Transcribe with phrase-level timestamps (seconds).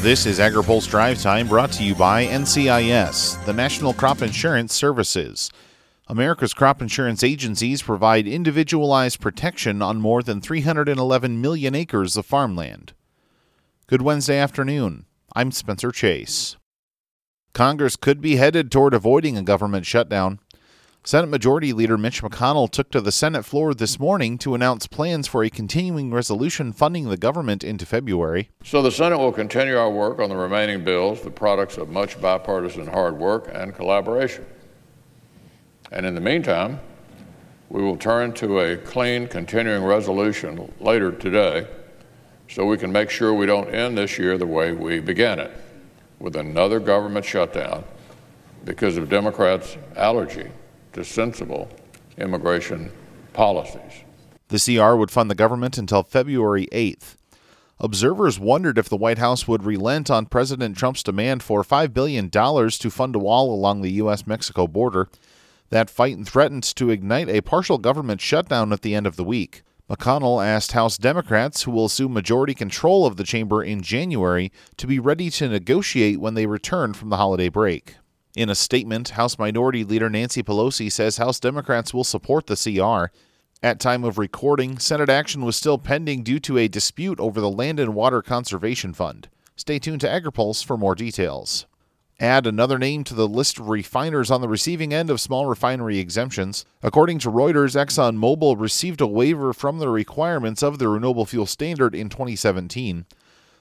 [0.00, 5.50] This is AgriPulse Drive Time brought to you by NCIS, the National Crop Insurance Services.
[6.06, 12.92] America's crop insurance agencies provide individualized protection on more than 311 million acres of farmland.
[13.88, 15.06] Good Wednesday afternoon.
[15.34, 16.56] I'm Spencer Chase.
[17.52, 20.38] Congress could be headed toward avoiding a government shutdown.
[21.08, 25.26] Senate Majority Leader Mitch McConnell took to the Senate floor this morning to announce plans
[25.26, 28.50] for a continuing resolution funding the government into February.
[28.62, 32.20] So the Senate will continue our work on the remaining bills, the products of much
[32.20, 34.44] bipartisan hard work and collaboration.
[35.90, 36.78] And in the meantime,
[37.70, 41.68] we will turn to a clean continuing resolution later today
[42.50, 45.52] so we can make sure we don't end this year the way we began it,
[46.18, 47.84] with another government shutdown
[48.66, 50.50] because of Democrats' allergy
[50.92, 51.68] to sensible
[52.16, 52.90] immigration
[53.32, 54.04] policies.
[54.48, 57.16] The CR would fund the government until February 8th.
[57.80, 62.28] Observers wondered if the White House would relent on President Trump's demand for $5 billion
[62.28, 64.26] to fund a wall along the U.S.
[64.26, 65.08] Mexico border.
[65.70, 69.62] That fight threatens to ignite a partial government shutdown at the end of the week.
[69.88, 74.86] McConnell asked House Democrats, who will assume majority control of the chamber in January, to
[74.86, 77.96] be ready to negotiate when they return from the holiday break.
[78.38, 83.12] In a statement, House Minority Leader Nancy Pelosi says House Democrats will support the CR.
[83.64, 87.50] At time of recording, Senate action was still pending due to a dispute over the
[87.50, 89.28] Land and Water Conservation Fund.
[89.56, 91.66] Stay tuned to AgriPulse for more details.
[92.20, 95.98] Add another name to the list of refiners on the receiving end of small refinery
[95.98, 96.64] exemptions.
[96.80, 101.92] According to Reuters, ExxonMobil received a waiver from the requirements of the Renewable Fuel Standard
[101.92, 103.04] in 2017.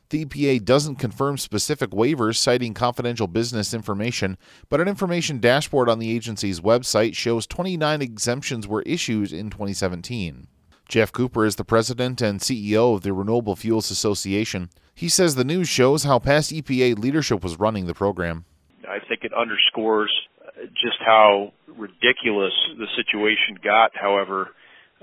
[0.09, 4.37] The EPA doesn't confirm specific waivers citing confidential business information,
[4.69, 10.47] but an information dashboard on the agency's website shows 29 exemptions were issued in 2017.
[10.87, 14.69] Jeff Cooper is the president and CEO of the Renewable Fuels Association.
[14.95, 18.45] He says the news shows how past EPA leadership was running the program.
[18.87, 20.11] I think it underscores
[20.73, 24.51] just how ridiculous the situation got, however,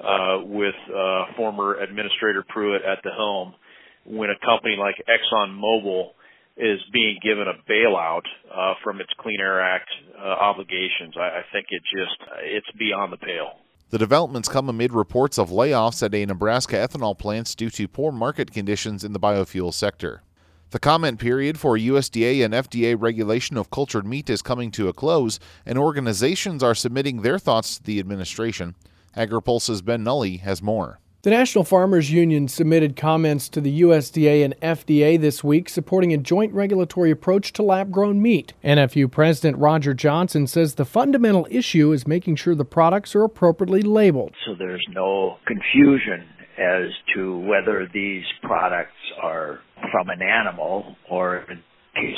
[0.02, 3.54] uh, with uh, former Administrator Pruitt at the helm
[4.04, 6.10] when a company like ExxonMobil
[6.56, 8.22] is being given a bailout
[8.54, 11.14] uh, from its Clean Air Act uh, obligations.
[11.16, 13.58] I, I think it just it's beyond the pale.
[13.90, 18.12] The developments come amid reports of layoffs at a Nebraska ethanol plant due to poor
[18.12, 20.22] market conditions in the biofuel sector.
[20.70, 24.92] The comment period for USDA and FDA regulation of cultured meat is coming to a
[24.92, 28.74] close, and organizations are submitting their thoughts to the administration.
[29.16, 30.98] AgriPulse's Ben Nuelle has more.
[31.24, 36.18] The National Farmers Union submitted comments to the USDA and FDA this week supporting a
[36.18, 38.52] joint regulatory approach to lab grown meat.
[38.62, 43.80] NFU President Roger Johnson says the fundamental issue is making sure the products are appropriately
[43.80, 44.34] labeled.
[44.44, 48.92] So there's no confusion as to whether these products
[49.22, 51.46] are from an animal or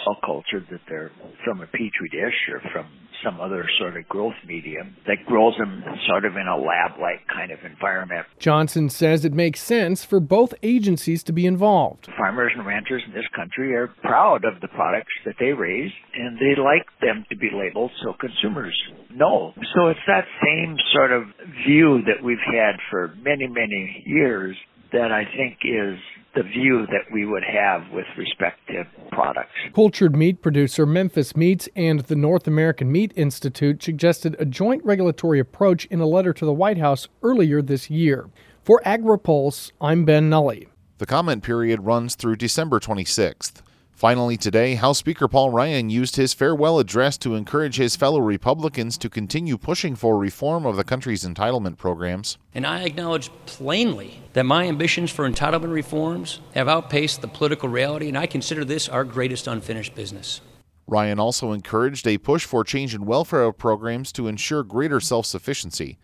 [0.05, 1.13] cell culture that they're
[1.45, 2.87] from a petri dish or from
[3.25, 7.27] some other sort of growth medium that grows them sort of in a lab like
[7.33, 8.27] kind of environment.
[8.39, 12.09] Johnson says it makes sense for both agencies to be involved.
[12.17, 16.39] Farmers and ranchers in this country are proud of the products that they raise and
[16.39, 18.77] they like them to be labeled so consumers
[19.11, 19.53] know.
[19.75, 21.25] So it's that same sort of
[21.67, 24.57] view that we've had for many, many years
[24.93, 25.99] that I think is
[26.37, 29.51] the view that we would have with respect to products.
[29.75, 35.41] Cultured meat producer Memphis Meats and the North American Meat Institute suggested a joint regulatory
[35.41, 38.29] approach in a letter to the White House earlier this year.
[38.63, 40.67] For AgriPulse, I'm Ben Nuelle.
[40.99, 43.63] The comment period runs through December 26th.
[43.97, 48.99] Finally, today, House Speaker Paul Ryan used his farewell address to encourage his fellow Republicans
[48.99, 52.37] to continue pushing for reform of the country's entitlement programs.
[52.53, 58.09] And I acknowledge plainly that my ambitions for entitlement reforms have outpaced the political reality,
[58.09, 60.43] and I consider this our greatest unfinished business.
[60.87, 65.97] Ryan also encouraged a push for change in welfare programs to ensure greater self sufficiency.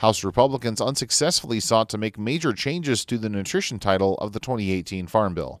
[0.00, 5.06] House Republicans unsuccessfully sought to make major changes to the nutrition title of the 2018
[5.06, 5.60] Farm Bill.